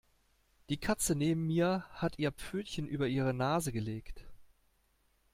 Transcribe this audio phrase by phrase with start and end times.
[0.69, 4.25] Die Katze neben mir hat ihr Pfötchen über ihre Nase gelegt.